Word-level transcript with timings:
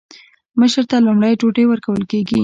مشر 0.59 0.83
ته 0.89 0.97
لومړی 1.05 1.33
ډوډۍ 1.39 1.65
ورکول 1.67 2.01
کیږي. 2.11 2.39